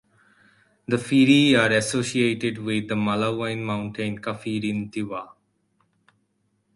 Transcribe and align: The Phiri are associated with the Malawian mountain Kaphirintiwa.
The 0.87 0.95
Phiri 0.97 1.55
are 1.55 1.71
associated 1.73 2.57
with 2.57 2.87
the 2.87 2.95
Malawian 2.95 3.61
mountain 3.63 4.17
Kaphirintiwa. 4.19 5.27